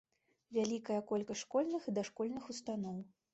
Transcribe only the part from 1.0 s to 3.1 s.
колькасць школьных і дашкольных устаноў.